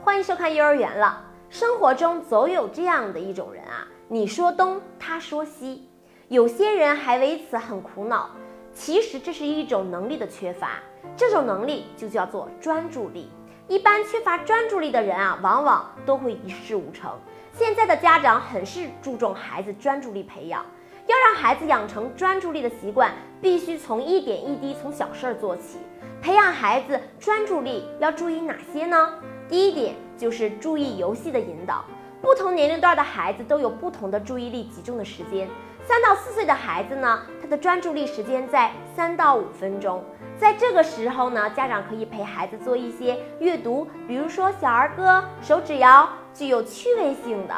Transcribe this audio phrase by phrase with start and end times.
[0.00, 1.24] 欢迎收看幼儿园了。
[1.50, 5.88] 生活中总有这样的一种人啊，你说东，他说西，
[6.28, 8.30] 有些人还为此很苦恼。
[8.72, 10.78] 其实这是一种能力的缺乏，
[11.16, 13.28] 这种能力就叫做专注力。
[13.66, 17.10] 一般缺乏专注力的人啊，往往都会一事无成。
[17.52, 20.64] 现在的家长很是注重孩子专注力培养，
[21.08, 25.78] 要让孩子养成专注力的习惯，必须从一点一滴，从小事儿做起。
[26.20, 29.14] 培养孩子专注力要注意哪些呢？
[29.48, 31.82] 第一点就是注意游戏的引导。
[32.20, 35.48] 不同年龄段的孩子都有不同的注意力集中的时间。
[35.86, 40.04] 三到四岁的孩子呢，他的专注力时间在三到五分钟。
[40.36, 47.54] 在这个时候呢，家长可以陪孩子做一些阅读，比如说小儿歌、手指谣，具有趣味性的。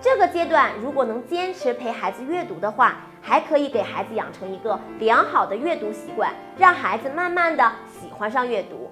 [0.00, 8.88] 这个阶段如果能坚持陪孩子阅读的话，还可以给孩子养成一个良好的阅读习惯，让孩子慢慢的喜欢上阅读。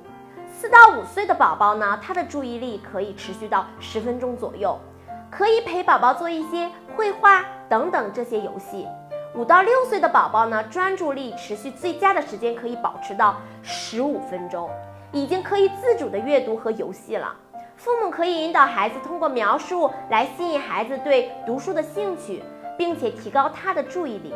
[0.50, 4.76] 四到五岁的宝宝呢，他的注意力可以持续到十分钟左右，
[5.30, 8.88] 可以陪宝宝做一些绘画等等这些游戏。
[9.36, 14.68] 五到六岁的宝宝呢，专注力持续最佳的时间可以保持到十五分钟，
[15.12, 17.32] 已经可以自主的阅读和游戏了。
[17.76, 22.42] 父母可以引导孩子通过描述来吸引孩子对读书的兴趣，
[22.78, 24.34] 并且提高他的注意力。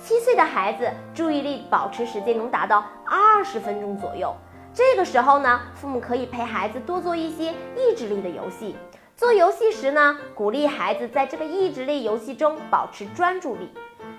[0.00, 4.32] 七岁的孩子注意力保持时间能达到二十分钟左右。
[4.72, 8.76] 这个时候呢，父母可以陪孩子多做一些意志力的游戏。
[9.16, 13.70] 做游戏时呢，鼓励孩子在这个意志力游戏中保持专注力。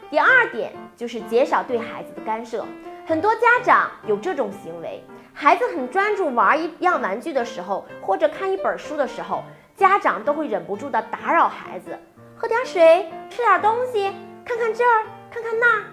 [0.09, 2.65] 第二点就是减少对孩子的干涉。
[3.07, 5.01] 很多家长有这种行为，
[5.33, 9.45] 孩子很专注玩一样玩具的时候，或者看一本书的时候，
[9.77, 11.97] 家长都会忍不住的打扰孩子，
[12.35, 14.13] 喝点水，吃点东西，
[14.43, 15.83] 看看这儿，看看那儿。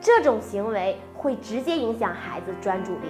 [0.00, 3.08] 这种行为会直接影响孩子专注力。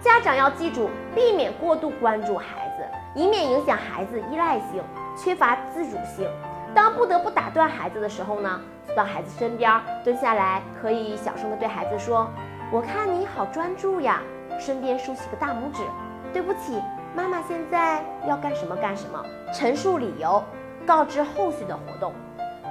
[0.00, 4.82] 家长要记住，避免过度关注孩子，以免影响孩子依赖性，
[5.14, 6.26] 缺乏自主性。
[6.74, 12.30] 当不得不打断孩子的时候呢，走到孩子身边，蹲下来，可以小声的对孩子说
[12.72, 14.20] ：“我看你好专注呀。”
[14.58, 15.82] 顺便竖起个大拇指。
[16.32, 16.82] 对不起，
[17.14, 19.22] 妈妈现在要干什么干什么，
[19.52, 20.42] 陈述理由，
[20.86, 22.12] 告知后续的活动。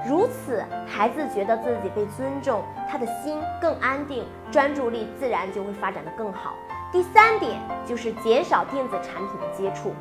[0.07, 6.53] 如此，孩子觉得自己被尊重，他的心更安定，专注力自然就会发展的更好。
[6.91, 9.93] 第三点就是减少电子产品的接触。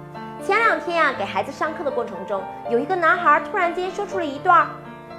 [0.42, 4.66] 前两天啊，给孩子上课的过程中，有一个男孩突然间说出了一段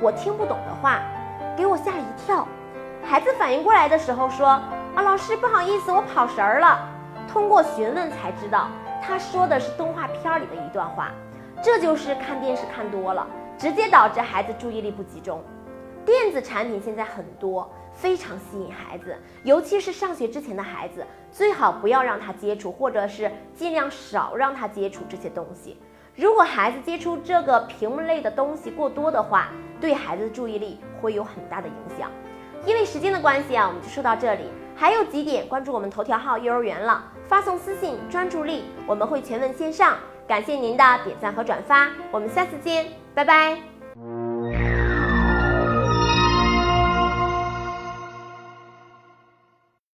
[0.02, 1.02] 我听不懂的话，
[1.56, 2.48] 给我吓了一跳。
[3.08, 4.48] 孩子反应过来的时候说
[4.96, 6.90] ：“啊，老师不好意思，我跑神儿了。”
[7.32, 8.68] 通过询问才知道，
[9.00, 11.12] 他说的是动画片里的一段话。
[11.62, 13.26] 这就是看电视看多了，
[13.60, 15.40] 直接导致孩子注意力不集中。
[16.04, 25.80] 电子产品现在很多，非常吸引孩子，尤其是上学之前的孩子，最好不要让他接触，或者是尽量少让他接触这些东西。
[26.16, 29.50] 如果孩子接触这个屏幕类的东西过多的话，
[29.80, 32.10] 对孩子的注意力会有很大的影响。
[32.66, 34.50] 因为时间的关系啊，我们就说到这里。
[34.76, 39.98] 还有几点，关注我们头条号幼儿园了，发送私信专注力，我们会全文线上。
[40.28, 43.75] 感谢您的点赞和转发，我们下次见，拜拜。